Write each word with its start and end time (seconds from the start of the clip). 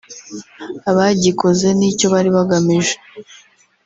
abagikoze 0.89 1.67
n'icyo 1.79 2.07
bari 2.13 2.29
bagamije 2.35 2.95